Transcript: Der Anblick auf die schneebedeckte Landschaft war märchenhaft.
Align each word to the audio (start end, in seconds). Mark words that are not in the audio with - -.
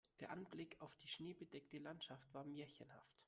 Der 0.19 0.31
Anblick 0.31 0.81
auf 0.81 0.95
die 0.97 1.07
schneebedeckte 1.07 1.77
Landschaft 1.77 2.33
war 2.33 2.43
märchenhaft. 2.43 3.19